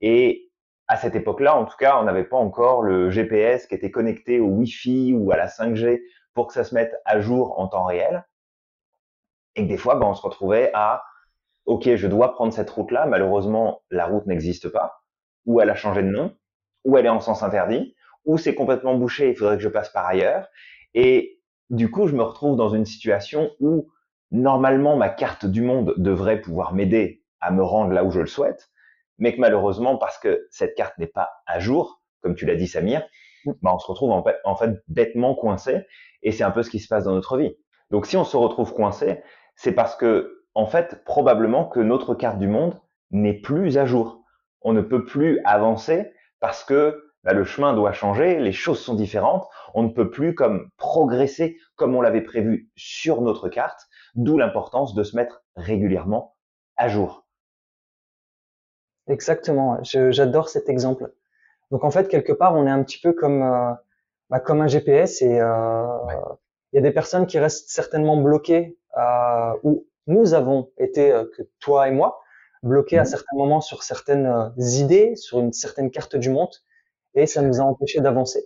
et 0.00 0.50
à 0.86 0.96
cette 0.96 1.14
époque-là, 1.14 1.56
en 1.56 1.64
tout 1.64 1.76
cas, 1.78 1.98
on 1.98 2.04
n'avait 2.04 2.24
pas 2.24 2.36
encore 2.36 2.82
le 2.82 3.10
GPS 3.10 3.66
qui 3.66 3.74
était 3.74 3.90
connecté 3.90 4.40
au 4.40 4.46
Wi-Fi 4.46 5.14
ou 5.14 5.32
à 5.32 5.36
la 5.36 5.46
5G 5.46 6.02
pour 6.34 6.48
que 6.48 6.52
ça 6.52 6.64
se 6.64 6.74
mette 6.74 6.94
à 7.04 7.20
jour 7.20 7.58
en 7.58 7.68
temps 7.68 7.84
réel. 7.84 8.26
Et 9.56 9.62
que 9.62 9.68
des 9.68 9.76
fois, 9.76 9.94
bah, 9.94 10.06
on 10.06 10.14
se 10.14 10.22
retrouvait 10.22 10.70
à 10.74 11.04
OK, 11.66 11.94
je 11.94 12.06
dois 12.06 12.34
prendre 12.34 12.52
cette 12.52 12.68
route-là. 12.68 13.06
Malheureusement, 13.06 13.82
la 13.90 14.06
route 14.06 14.26
n'existe 14.26 14.68
pas, 14.68 15.02
ou 15.46 15.60
elle 15.60 15.70
a 15.70 15.74
changé 15.74 16.02
de 16.02 16.08
nom, 16.08 16.36
ou 16.84 16.98
elle 16.98 17.06
est 17.06 17.10
en 17.10 17.20
sens 17.20 17.42
interdit, 17.42 17.93
ou 18.24 18.38
c'est 18.38 18.54
complètement 18.54 18.94
bouché, 18.94 19.30
il 19.30 19.36
faudrait 19.36 19.56
que 19.56 19.62
je 19.62 19.68
passe 19.68 19.90
par 19.90 20.06
ailleurs. 20.06 20.48
Et 20.94 21.40
du 21.70 21.90
coup, 21.90 22.06
je 22.06 22.14
me 22.14 22.22
retrouve 22.22 22.56
dans 22.56 22.70
une 22.70 22.84
situation 22.84 23.50
où 23.60 23.90
normalement 24.30 24.96
ma 24.96 25.08
carte 25.08 25.46
du 25.46 25.62
monde 25.62 25.94
devrait 25.96 26.40
pouvoir 26.40 26.74
m'aider 26.74 27.22
à 27.40 27.50
me 27.50 27.62
rendre 27.62 27.92
là 27.92 28.04
où 28.04 28.10
je 28.10 28.20
le 28.20 28.26
souhaite, 28.26 28.70
mais 29.18 29.34
que 29.34 29.40
malheureusement, 29.40 29.96
parce 29.96 30.18
que 30.18 30.46
cette 30.50 30.74
carte 30.74 30.96
n'est 30.98 31.06
pas 31.06 31.30
à 31.46 31.60
jour, 31.60 32.02
comme 32.20 32.34
tu 32.34 32.46
l'as 32.46 32.56
dit 32.56 32.66
Samir, 32.66 33.06
bah 33.62 33.72
on 33.74 33.78
se 33.78 33.86
retrouve 33.86 34.10
en 34.10 34.22
fait, 34.22 34.36
en 34.44 34.56
fait 34.56 34.82
bêtement 34.88 35.34
coincé, 35.34 35.86
et 36.22 36.32
c'est 36.32 36.44
un 36.44 36.50
peu 36.50 36.62
ce 36.62 36.70
qui 36.70 36.80
se 36.80 36.88
passe 36.88 37.04
dans 37.04 37.12
notre 37.12 37.36
vie. 37.36 37.54
Donc 37.90 38.06
si 38.06 38.16
on 38.16 38.24
se 38.24 38.36
retrouve 38.36 38.72
coincé, 38.72 39.20
c'est 39.56 39.72
parce 39.72 39.94
que 39.94 40.44
en 40.54 40.66
fait 40.66 41.04
probablement 41.04 41.66
que 41.66 41.80
notre 41.80 42.14
carte 42.14 42.38
du 42.38 42.48
monde 42.48 42.80
n'est 43.10 43.40
plus 43.40 43.76
à 43.76 43.84
jour. 43.86 44.24
On 44.62 44.72
ne 44.72 44.80
peut 44.80 45.04
plus 45.04 45.40
avancer 45.44 46.12
parce 46.40 46.64
que 46.64 47.03
bah, 47.24 47.32
le 47.32 47.44
chemin 47.44 47.72
doit 47.72 47.92
changer, 47.92 48.38
les 48.38 48.52
choses 48.52 48.80
sont 48.80 48.94
différentes, 48.94 49.48
on 49.72 49.82
ne 49.82 49.88
peut 49.88 50.10
plus 50.10 50.34
comme 50.34 50.68
progresser 50.76 51.58
comme 51.74 51.94
on 51.96 52.02
l'avait 52.02 52.20
prévu 52.20 52.70
sur 52.76 53.22
notre 53.22 53.48
carte, 53.48 53.88
d'où 54.14 54.36
l'importance 54.36 54.94
de 54.94 55.02
se 55.02 55.16
mettre 55.16 55.42
régulièrement 55.56 56.36
à 56.76 56.88
jour. 56.88 57.26
Exactement, 59.08 59.78
j'adore 59.82 60.48
cet 60.48 60.68
exemple. 60.68 61.12
Donc 61.70 61.84
en 61.84 61.90
fait, 61.90 62.08
quelque 62.08 62.32
part, 62.32 62.54
on 62.54 62.66
est 62.66 62.70
un 62.70 62.82
petit 62.82 63.00
peu 63.00 63.12
comme 63.12 63.42
euh, 63.42 63.72
bah, 64.28 64.40
comme 64.40 64.60
un 64.60 64.66
GPS 64.66 65.22
et 65.22 65.40
euh, 65.40 65.86
il 66.72 66.76
y 66.76 66.78
a 66.78 66.82
des 66.82 66.92
personnes 66.92 67.26
qui 67.26 67.38
restent 67.38 67.70
certainement 67.70 68.18
bloquées 68.18 68.78
euh, 68.98 69.52
où 69.62 69.86
nous 70.06 70.34
avons 70.34 70.70
été 70.76 71.10
que 71.36 71.42
toi 71.60 71.88
et 71.88 71.90
moi 71.90 72.20
bloqués 72.62 72.98
à 72.98 73.02
mhm. 73.02 73.06
certains 73.06 73.36
moments 73.36 73.60
sur 73.60 73.82
certaines 73.82 74.52
idées, 74.58 75.16
sur 75.16 75.40
une 75.40 75.52
certaine 75.52 75.90
carte 75.90 76.16
du 76.16 76.30
monde 76.30 76.54
et 77.14 77.26
ça 77.26 77.42
nous 77.42 77.60
a 77.60 77.64
empêché 77.64 78.00
d'avancer. 78.00 78.44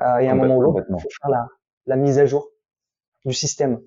Euh, 0.00 0.18
et 0.18 0.28
à 0.28 0.32
un 0.32 0.34
moment 0.34 0.56
ou 0.56 0.62
l'autre, 0.62 0.84
il 0.88 1.00
faut 1.00 1.08
faire 1.22 1.30
la, 1.30 1.48
la 1.86 1.96
mise 1.96 2.18
à 2.18 2.26
jour 2.26 2.50
du 3.24 3.32
système. 3.32 3.80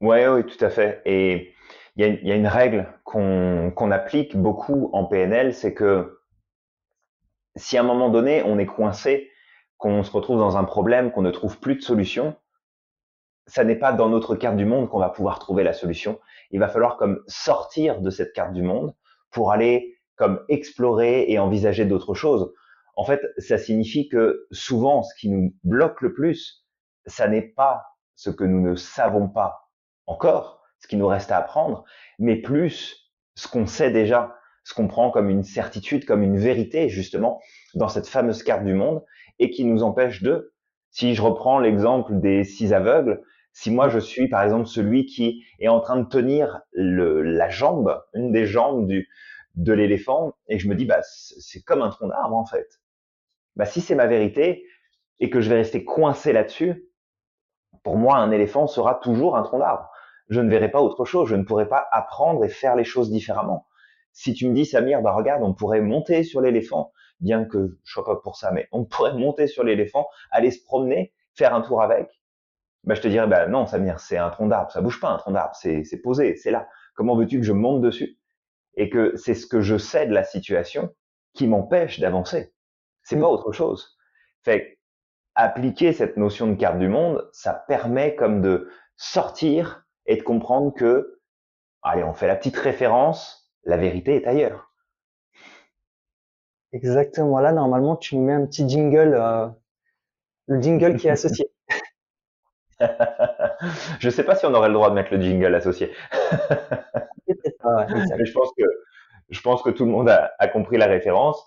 Ouais, 0.00 0.26
oui, 0.28 0.44
tout 0.44 0.62
à 0.64 0.70
fait. 0.70 1.02
Et 1.04 1.54
il 1.96 2.04
y 2.04 2.08
a, 2.08 2.08
y 2.08 2.32
a, 2.32 2.34
une 2.34 2.46
règle 2.46 2.92
qu'on 3.04 3.72
qu'on 3.74 3.90
applique 3.90 4.36
beaucoup 4.36 4.90
en 4.92 5.04
PNL, 5.04 5.54
c'est 5.54 5.72
que 5.72 6.20
si 7.54 7.78
à 7.78 7.80
un 7.80 7.84
moment 7.84 8.10
donné 8.10 8.42
on 8.42 8.58
est 8.58 8.66
coincé, 8.66 9.30
qu'on 9.78 10.02
se 10.02 10.10
retrouve 10.10 10.38
dans 10.38 10.56
un 10.56 10.64
problème, 10.64 11.10
qu'on 11.10 11.22
ne 11.22 11.30
trouve 11.30 11.58
plus 11.58 11.76
de 11.76 11.82
solution, 11.82 12.36
ça 13.46 13.64
n'est 13.64 13.76
pas 13.76 13.92
dans 13.92 14.08
notre 14.08 14.34
carte 14.34 14.56
du 14.56 14.64
monde 14.64 14.88
qu'on 14.88 14.98
va 14.98 15.08
pouvoir 15.08 15.38
trouver 15.38 15.62
la 15.62 15.72
solution. 15.72 16.18
Il 16.50 16.60
va 16.60 16.68
falloir 16.68 16.96
comme 16.96 17.22
sortir 17.26 18.00
de 18.00 18.10
cette 18.10 18.32
carte 18.32 18.52
du 18.52 18.62
monde 18.62 18.94
pour 19.30 19.52
aller 19.52 19.98
comme 20.16 20.40
explorer 20.48 21.26
et 21.28 21.38
envisager 21.38 21.84
d'autres 21.84 22.14
choses. 22.14 22.52
En 22.96 23.04
fait, 23.04 23.20
ça 23.38 23.58
signifie 23.58 24.08
que 24.08 24.46
souvent, 24.50 25.02
ce 25.02 25.14
qui 25.20 25.28
nous 25.30 25.54
bloque 25.64 26.00
le 26.00 26.12
plus, 26.14 26.66
ça 27.06 27.28
n'est 27.28 27.42
pas 27.42 27.84
ce 28.14 28.30
que 28.30 28.44
nous 28.44 28.60
ne 28.60 28.74
savons 28.74 29.28
pas 29.28 29.70
encore, 30.06 30.62
ce 30.80 30.88
qui 30.88 30.96
nous 30.96 31.06
reste 31.06 31.30
à 31.30 31.38
apprendre, 31.38 31.84
mais 32.18 32.36
plus 32.36 33.12
ce 33.34 33.48
qu'on 33.48 33.66
sait 33.66 33.90
déjà, 33.90 34.34
ce 34.64 34.74
qu'on 34.74 34.88
prend 34.88 35.10
comme 35.10 35.28
une 35.30 35.42
certitude, 35.44 36.04
comme 36.06 36.22
une 36.22 36.38
vérité, 36.38 36.88
justement, 36.88 37.40
dans 37.74 37.88
cette 37.88 38.08
fameuse 38.08 38.42
carte 38.42 38.64
du 38.64 38.74
monde, 38.74 39.04
et 39.38 39.50
qui 39.50 39.64
nous 39.64 39.82
empêche 39.82 40.22
de, 40.22 40.54
si 40.90 41.14
je 41.14 41.22
reprends 41.22 41.58
l'exemple 41.58 42.18
des 42.20 42.44
six 42.44 42.72
aveugles, 42.72 43.22
si 43.52 43.70
moi 43.70 43.88
je 43.88 43.98
suis 43.98 44.28
par 44.28 44.42
exemple 44.42 44.66
celui 44.66 45.06
qui 45.06 45.44
est 45.60 45.68
en 45.68 45.80
train 45.80 45.98
de 45.98 46.08
tenir 46.08 46.60
le, 46.72 47.22
la 47.22 47.48
jambe, 47.50 48.02
une 48.14 48.32
des 48.32 48.46
jambes 48.46 48.86
du, 48.86 49.08
de 49.54 49.72
l'éléphant, 49.72 50.32
et 50.48 50.58
je 50.58 50.68
me 50.68 50.74
dis, 50.74 50.84
bah, 50.86 51.00
c'est 51.02 51.62
comme 51.62 51.82
un 51.82 51.90
tronc 51.90 52.08
d'arbre 52.08 52.36
en 52.36 52.46
fait. 52.46 52.66
Bah, 53.56 53.66
si 53.66 53.80
c'est 53.80 53.94
ma 53.94 54.06
vérité 54.06 54.66
et 55.20 55.30
que 55.30 55.40
je 55.40 55.48
vais 55.50 55.56
rester 55.56 55.84
coincé 55.84 56.32
là-dessus, 56.32 56.84
pour 57.84 57.96
moi, 57.96 58.16
un 58.16 58.30
éléphant 58.30 58.66
sera 58.66 58.96
toujours 58.96 59.36
un 59.36 59.42
tronc 59.42 59.58
d'arbre 59.58 59.90
je 60.28 60.40
ne 60.40 60.50
verrai 60.50 60.70
pas 60.70 60.80
autre 60.80 61.04
chose, 61.04 61.28
je 61.28 61.36
ne 61.36 61.44
pourrai 61.44 61.68
pas 61.68 61.86
apprendre 61.92 62.44
et 62.44 62.48
faire 62.48 62.76
les 62.76 62.84
choses 62.84 63.10
différemment. 63.10 63.66
Si 64.12 64.34
tu 64.34 64.48
me 64.48 64.54
dis, 64.54 64.66
Samir, 64.66 65.02
bah 65.02 65.12
regarde, 65.12 65.42
on 65.42 65.54
pourrait 65.54 65.80
monter 65.80 66.24
sur 66.24 66.40
l'éléphant, 66.40 66.92
bien 67.20 67.44
que 67.44 67.78
je 67.84 67.92
sois 67.92 68.04
pas 68.04 68.16
pour 68.16 68.36
ça, 68.36 68.50
mais 68.50 68.66
on 68.72 68.84
pourrait 68.84 69.12
monter 69.18 69.46
sur 69.46 69.62
l'éléphant, 69.62 70.08
aller 70.30 70.50
se 70.50 70.64
promener, 70.64 71.12
faire 71.34 71.54
un 71.54 71.60
tour 71.60 71.82
avec, 71.82 72.08
bah 72.84 72.94
je 72.94 73.02
te 73.02 73.08
dirais, 73.08 73.26
bah 73.26 73.48
non, 73.48 73.66
Samir, 73.66 74.00
c'est 74.00 74.18
un 74.18 74.30
tronc 74.30 74.48
d'arbre, 74.48 74.70
ça 74.72 74.80
bouge 74.80 75.00
pas 75.00 75.10
un 75.10 75.18
tronc 75.18 75.32
d'arbre, 75.32 75.54
c'est, 75.56 75.84
c'est 75.84 76.00
posé, 76.00 76.36
c'est 76.36 76.50
là. 76.50 76.68
Comment 76.94 77.16
veux-tu 77.16 77.38
que 77.40 77.46
je 77.46 77.52
monte 77.52 77.82
dessus? 77.82 78.18
Et 78.76 78.90
que 78.90 79.16
c'est 79.16 79.34
ce 79.34 79.46
que 79.46 79.60
je 79.60 79.78
sais 79.78 80.06
de 80.06 80.14
la 80.14 80.24
situation 80.24 80.94
qui 81.34 81.46
m'empêche 81.48 82.00
d'avancer. 82.00 82.54
C'est 83.06 83.18
pas 83.20 83.28
autre 83.28 83.52
chose. 83.52 83.96
Fait 84.44 84.78
appliquer 85.36 85.92
cette 85.92 86.16
notion 86.16 86.48
de 86.48 86.56
carte 86.56 86.78
du 86.78 86.88
monde, 86.88 87.28
ça 87.32 87.54
permet 87.54 88.16
comme 88.16 88.42
de 88.42 88.70
sortir 88.96 89.86
et 90.06 90.16
de 90.16 90.22
comprendre 90.22 90.74
que, 90.74 91.20
allez, 91.82 92.04
on 92.04 92.14
fait 92.14 92.26
la 92.28 92.36
petite 92.36 92.56
référence, 92.56 93.52
la 93.64 93.76
vérité 93.78 94.16
est 94.16 94.26
ailleurs. 94.26 94.72
Exactement. 96.72 97.40
Là, 97.40 97.52
normalement, 97.52 97.96
tu 97.96 98.16
nous 98.16 98.24
mets 98.24 98.32
un 98.32 98.46
petit 98.46 98.68
jingle, 98.68 99.14
euh, 99.14 99.48
le 100.48 100.60
jingle 100.60 100.96
qui 100.96 101.06
est 101.08 101.10
associé. 101.10 101.50
je 104.00 104.10
sais 104.10 104.24
pas 104.24 104.34
si 104.36 104.46
on 104.46 104.54
aurait 104.54 104.68
le 104.68 104.74
droit 104.74 104.90
de 104.90 104.94
mettre 104.94 105.14
le 105.14 105.20
jingle 105.20 105.54
associé. 105.54 105.92
Mais 107.64 108.24
je 108.24 108.32
pense 108.32 108.50
que 108.56 108.64
je 109.30 109.40
pense 109.40 109.62
que 109.62 109.70
tout 109.70 109.84
le 109.84 109.90
monde 109.90 110.08
a, 110.08 110.32
a 110.38 110.48
compris 110.48 110.76
la 110.78 110.86
référence. 110.86 111.42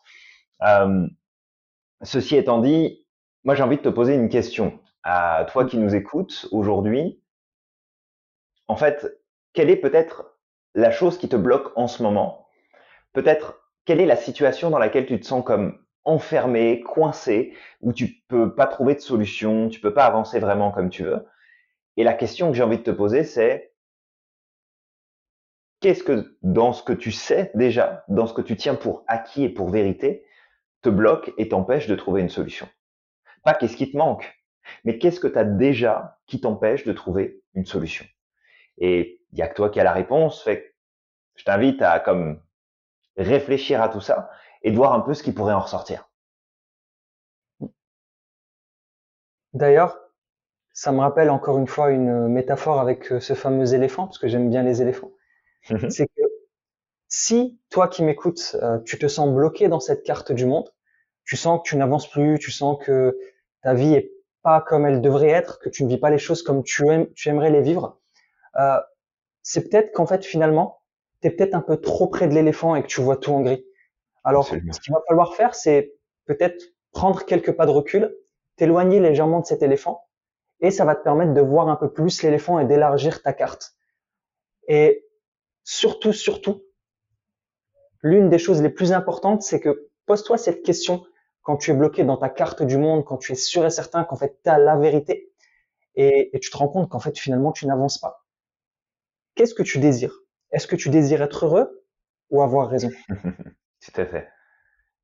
Euh, 0.63 1.07
ceci 2.03 2.35
étant 2.35 2.59
dit, 2.59 3.05
moi 3.43 3.55
j'ai 3.55 3.63
envie 3.63 3.77
de 3.77 3.81
te 3.81 3.89
poser 3.89 4.15
une 4.15 4.29
question 4.29 4.79
à 5.03 5.45
toi 5.49 5.65
qui 5.65 5.77
nous 5.77 5.95
écoutes 5.95 6.47
aujourd'hui 6.51 7.21
en 8.69 8.75
fait, 8.75 9.19
quelle 9.53 9.69
est 9.69 9.75
peut-être 9.75 10.37
la 10.75 10.91
chose 10.91 11.17
qui 11.17 11.27
te 11.27 11.35
bloque 11.35 11.73
en 11.75 11.87
ce 11.87 12.03
moment? 12.03 12.47
Peut-être 13.13 13.59
quelle 13.83 13.99
est 13.99 14.05
la 14.05 14.15
situation 14.15 14.69
dans 14.69 14.77
laquelle 14.77 15.07
tu 15.07 15.19
te 15.19 15.25
sens 15.25 15.43
comme 15.43 15.83
enfermé, 16.05 16.81
coincé, 16.81 17.53
où 17.81 17.91
tu 17.91 18.21
peux 18.27 18.53
pas 18.53 18.67
trouver 18.67 18.93
de 18.93 18.99
solution, 18.99 19.69
tu 19.69 19.81
peux 19.81 19.93
pas 19.93 20.05
avancer 20.05 20.39
vraiment 20.39 20.71
comme 20.71 20.91
tu 20.91 21.03
veux? 21.03 21.25
Et 21.97 22.03
la 22.03 22.13
question 22.13 22.51
que 22.51 22.57
j'ai 22.57 22.63
envie 22.63 22.77
de 22.77 22.83
te 22.83 22.91
poser, 22.91 23.23
c'est 23.23 23.73
qu'est-ce 25.79 26.03
que 26.03 26.37
dans 26.43 26.71
ce 26.71 26.83
que 26.83 26.93
tu 26.93 27.11
sais 27.11 27.51
déjà, 27.55 28.05
dans 28.07 28.27
ce 28.27 28.33
que 28.33 28.41
tu 28.41 28.55
tiens 28.55 28.75
pour 28.75 29.03
acquis 29.07 29.45
et 29.45 29.49
pour 29.49 29.69
vérité, 29.69 30.23
te 30.81 30.89
bloque 30.89 31.33
et 31.37 31.49
t'empêche 31.49 31.87
de 31.87 31.95
trouver 31.95 32.21
une 32.21 32.29
solution 32.29 32.67
Pas 33.43 33.53
qu'est-ce 33.53 33.77
qui 33.77 33.91
te 33.91 33.97
manque, 33.97 34.33
mais 34.83 34.97
qu'est-ce 34.97 35.19
que 35.19 35.27
tu 35.27 35.37
as 35.37 35.43
déjà 35.43 36.19
qui 36.27 36.41
t'empêche 36.41 36.85
de 36.85 36.93
trouver 36.93 37.41
une 37.53 37.65
solution 37.65 38.05
et 38.79 39.21
il 39.31 39.39
y 39.39 39.41
a 39.41 39.47
que 39.47 39.55
toi 39.55 39.69
qui 39.69 39.79
as 39.79 39.83
la 39.83 39.93
réponse. 39.93 40.43
Fait 40.43 40.75
je 41.35 41.43
t'invite 41.43 41.81
à 41.81 41.99
comme 41.99 42.41
réfléchir 43.17 43.81
à 43.81 43.89
tout 43.89 44.01
ça 44.01 44.29
et 44.61 44.71
de 44.71 44.75
voir 44.75 44.93
un 44.93 45.01
peu 45.01 45.13
ce 45.13 45.23
qui 45.23 45.31
pourrait 45.31 45.53
en 45.53 45.59
ressortir. 45.59 46.09
D'ailleurs, 49.53 49.97
ça 50.73 50.91
me 50.91 50.99
rappelle 50.99 51.29
encore 51.29 51.57
une 51.57 51.67
fois 51.67 51.91
une 51.91 52.27
métaphore 52.27 52.79
avec 52.79 53.11
euh, 53.11 53.19
ce 53.19 53.33
fameux 53.33 53.73
éléphant, 53.73 54.05
parce 54.05 54.19
que 54.19 54.27
j'aime 54.27 54.49
bien 54.49 54.63
les 54.63 54.81
éléphants. 54.81 55.11
Mhm. 55.69 55.89
C'est 55.89 56.07
que 56.07 56.21
si 57.21 57.59
toi 57.69 57.89
qui 57.89 58.01
m'écoutes, 58.01 58.55
euh, 58.61 58.79
tu 58.85 58.97
te 58.97 59.09
sens 59.09 59.29
bloqué 59.29 59.67
dans 59.67 59.81
cette 59.81 60.03
carte 60.03 60.31
du 60.31 60.45
monde, 60.45 60.73
tu 61.25 61.35
sens 61.35 61.59
que 61.61 61.67
tu 61.67 61.75
n'avances 61.75 62.09
plus, 62.09 62.39
tu 62.39 62.49
sens 62.49 62.77
que 62.81 63.17
ta 63.61 63.73
vie 63.73 63.93
est 63.93 64.13
pas 64.41 64.61
comme 64.61 64.85
elle 64.85 65.01
devrait 65.01 65.27
être, 65.27 65.59
que 65.59 65.67
tu 65.67 65.83
ne 65.83 65.89
vis 65.89 65.97
pas 65.97 66.11
les 66.11 66.17
choses 66.17 66.43
comme 66.43 66.63
tu, 66.63 66.87
aimes, 66.87 67.11
tu 67.15 67.27
aimerais 67.27 67.51
les 67.51 67.61
vivre, 67.61 67.99
euh, 68.57 68.79
c'est 69.43 69.67
peut-être 69.67 69.91
qu'en 69.91 70.05
fait 70.05 70.23
finalement, 70.23 70.81
tu 71.21 71.27
es 71.27 71.31
peut-être 71.31 71.55
un 71.55 71.61
peu 71.61 71.75
trop 71.75 72.07
près 72.07 72.29
de 72.29 72.33
l'éléphant 72.33 72.73
et 72.75 72.83
que 72.83 72.87
tu 72.87 73.01
vois 73.01 73.17
tout 73.17 73.33
en 73.33 73.41
gris. 73.41 73.65
Alors, 74.23 74.47
ce 74.47 74.79
qu'il 74.79 74.93
va 74.93 75.01
falloir 75.05 75.35
faire, 75.35 75.55
c'est 75.55 75.95
peut-être 76.25 76.63
prendre 76.93 77.25
quelques 77.25 77.51
pas 77.51 77.65
de 77.65 77.71
recul, 77.71 78.15
t'éloigner 78.55 79.01
légèrement 79.01 79.41
de 79.41 79.45
cet 79.45 79.61
éléphant, 79.61 80.05
et 80.61 80.71
ça 80.71 80.85
va 80.85 80.95
te 80.95 81.03
permettre 81.03 81.33
de 81.33 81.41
voir 81.41 81.67
un 81.67 81.75
peu 81.75 81.91
plus 81.91 82.23
l'éléphant 82.23 82.59
et 82.59 82.65
d'élargir 82.65 83.21
ta 83.21 83.33
carte. 83.33 83.73
Et 84.69 85.05
surtout, 85.65 86.13
surtout, 86.13 86.63
l'une 88.01 88.29
des 88.29 88.39
choses 88.39 88.61
les 88.61 88.69
plus 88.69 88.91
importantes, 88.91 89.41
c'est 89.41 89.59
que 89.59 89.89
pose-toi 90.05 90.37
cette 90.37 90.63
question 90.63 91.05
quand 91.41 91.57
tu 91.57 91.71
es 91.71 91.73
bloqué 91.73 92.03
dans 92.03 92.17
ta 92.17 92.29
carte 92.29 92.63
du 92.63 92.77
monde, 92.77 93.05
quand 93.05 93.17
tu 93.17 93.31
es 93.31 93.35
sûr 93.35 93.65
et 93.65 93.69
certain 93.69 94.03
qu'en 94.03 94.15
fait 94.15 94.39
tu 94.43 94.49
as 94.49 94.57
la 94.57 94.75
vérité, 94.77 95.31
et, 95.95 96.31
tu 96.41 96.49
te 96.49 96.57
rends 96.57 96.69
compte 96.69 96.89
qu'en 96.89 96.99
fait 96.99 97.17
finalement 97.17 97.51
tu 97.51 97.67
n'avances 97.67 97.97
pas 97.97 98.25
qu'est-ce 99.39 99.55
que 99.55 99.63
tu 99.63 99.77
désires? 99.79 100.19
Est-ce 100.51 100.67
que 100.67 100.75
tu 100.75 100.89
désires 100.89 101.21
être 101.21 101.45
heureux 101.45 101.85
ou 102.29 102.41
avoir 102.41 102.69
raison? 102.69 102.89
Tout 103.07 104.01
à 104.01 104.05
fait. 104.05 104.27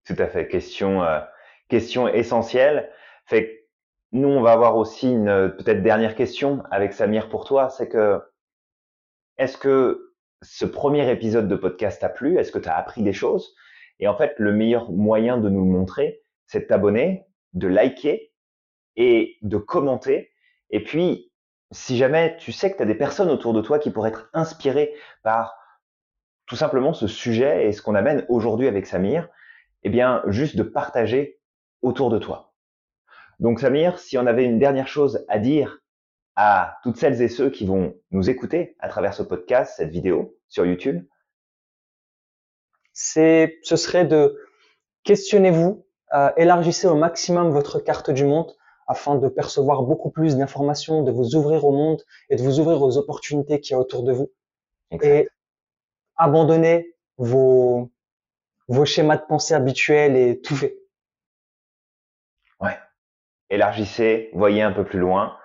Tout 0.06 0.16
à 0.18 0.28
fait. 0.28 0.50
Question, 0.50 1.04
euh, 1.04 1.22
question 1.70 2.10
essentielle. 2.10 2.92
Fait 3.28 3.70
nous, 4.12 4.28
on 4.28 4.42
va 4.42 4.52
avoir 4.52 4.76
aussi 4.76 5.10
une 5.10 5.56
peut-être 5.58 5.82
dernière 5.82 6.16
question 6.16 6.64
avec 6.70 6.92
Samir 6.92 7.30
pour 7.30 7.46
toi. 7.46 7.70
C'est 7.70 7.88
que, 7.88 8.22
est-ce 9.38 9.58
que 9.58 10.14
ce 10.48 10.66
premier 10.66 11.10
épisode 11.12 11.48
de 11.48 11.56
podcast 11.56 12.02
t'a 12.02 12.10
plu? 12.10 12.38
Est-ce 12.38 12.52
que 12.52 12.60
tu 12.60 12.70
as 12.70 12.78
appris 12.78 13.04
des 13.04 13.14
choses? 13.14 13.56
Et 14.00 14.08
en 14.08 14.16
fait, 14.16 14.36
le 14.38 14.52
meilleur 14.52 14.92
moyen 14.92 15.38
de 15.38 15.50
nous 15.50 15.64
le 15.64 15.72
montrer, 15.72 16.22
c'est 16.46 16.62
de 16.62 16.66
t'abonner, 16.66 17.26
de 17.54 17.68
liker 17.68 18.32
et 18.96 19.38
de 19.42 19.58
commenter. 19.58 20.32
Et 20.70 20.84
puis, 20.84 21.32
si 21.72 21.98
jamais 21.98 22.38
tu 22.38 22.52
sais 22.52 22.72
que 22.72 22.78
tu 22.78 22.84
as 22.84 22.88
des 22.88 22.96
personnes 22.96 23.30
autour 23.30 23.54
de 23.54 23.62
toi 23.62 23.80
qui 23.80 23.92
pourraient 23.92 24.10
être 24.10 24.30
inspirées 24.34 24.94
par 25.24 25.58
tout 26.46 26.56
simplement 26.56 26.94
ce 26.94 27.08
sujet 27.08 27.68
et 27.68 27.72
ce 27.72 27.82
qu'on 27.82 27.96
amène 27.96 28.26
aujourd'hui 28.30 28.68
avec 28.68 28.86
Samir, 28.86 29.28
eh 29.84 29.90
bien, 29.90 30.24
juste 30.28 30.56
de 30.56 30.64
partager 30.64 31.40
autour 31.82 32.10
de 32.10 32.20
toi. 32.20 32.54
Donc 33.40 33.60
Samir, 33.60 34.00
si 34.00 34.18
on 34.18 34.28
avait 34.28 34.46
une 34.46 34.60
dernière 34.60 34.88
chose 34.88 35.26
à 35.28 35.40
dire 35.40 35.80
à 36.36 36.78
toutes 36.84 36.98
celles 36.98 37.22
et 37.22 37.30
ceux 37.30 37.50
qui 37.50 37.66
vont 37.66 37.96
nous 38.12 38.30
écouter 38.30 38.76
à 38.80 38.90
travers 38.90 39.14
ce 39.14 39.24
podcast, 39.24 39.76
cette 39.78 39.90
vidéo 39.90 40.38
sur 40.48 40.66
YouTube, 40.66 41.06
c'est, 42.94 43.60
ce 43.64 43.76
serait 43.76 44.06
de 44.06 44.40
questionnez-vous, 45.04 45.86
euh, 46.14 46.32
élargissez 46.38 46.88
au 46.88 46.96
maximum 46.96 47.50
votre 47.52 47.80
carte 47.80 48.10
du 48.10 48.26
monde 48.26 48.52
afin 48.88 49.16
de 49.16 49.28
percevoir 49.28 49.84
beaucoup 49.84 50.12
plus 50.12 50.38
d'informations, 50.38 51.04
de 51.04 51.12
vous 51.12 51.36
ouvrir 51.36 51.66
au 51.66 51.72
monde 51.72 52.04
et 52.30 52.36
de 52.36 52.42
vous 52.42 52.60
ouvrir 52.60 52.82
aux 52.82 52.98
opportunités 52.98 53.60
qu'il 53.60 53.74
y 53.74 53.76
a 53.76 53.80
autour 53.80 54.04
de 54.04 54.14
vous. 54.14 54.32
Et 54.92 55.28
abandonner 56.16 56.96
vos, 57.18 57.92
vos 58.68 58.86
schémas 58.86 59.18
de 59.18 59.26
pensée 59.26 59.54
habituels 59.54 60.16
et 60.16 60.40
tout 60.42 60.56
fait. 60.56 60.78
élargissez, 63.50 64.30
voyez 64.34 64.62
un 64.62 64.72
peu 64.72 64.84
plus 64.84 65.00
loin. 65.00 65.38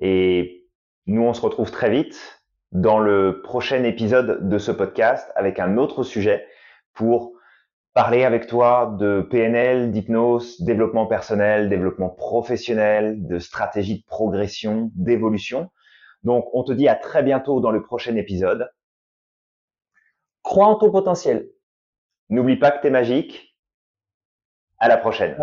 Et 0.00 0.66
nous, 1.06 1.22
on 1.22 1.34
se 1.34 1.40
retrouve 1.40 1.70
très 1.70 1.90
vite 1.90 2.42
dans 2.72 2.98
le 2.98 3.42
prochain 3.42 3.82
épisode 3.84 4.48
de 4.48 4.58
ce 4.58 4.70
podcast 4.70 5.30
avec 5.34 5.58
un 5.58 5.76
autre 5.76 6.02
sujet 6.02 6.46
pour 6.94 7.32
parler 7.94 8.24
avec 8.24 8.46
toi 8.46 8.94
de 8.98 9.26
PNL, 9.28 9.90
d'hypnose, 9.90 10.60
développement 10.62 11.06
personnel, 11.06 11.68
développement 11.68 12.10
professionnel, 12.10 13.26
de 13.26 13.38
stratégie 13.38 14.00
de 14.00 14.06
progression, 14.06 14.90
d'évolution. 14.94 15.70
Donc, 16.22 16.48
on 16.54 16.62
te 16.62 16.72
dit 16.72 16.88
à 16.88 16.94
très 16.94 17.22
bientôt 17.22 17.60
dans 17.60 17.72
le 17.72 17.82
prochain 17.82 18.14
épisode. 18.16 18.70
Crois 20.42 20.66
en 20.66 20.76
ton 20.76 20.90
potentiel. 20.90 21.50
N'oublie 22.28 22.56
pas 22.56 22.70
que 22.70 22.80
tu 22.80 22.86
es 22.86 22.90
magique. 22.90 23.56
À. 24.78 24.84
À 24.86 24.88
la 24.88 24.96
prochaine. 24.96 25.36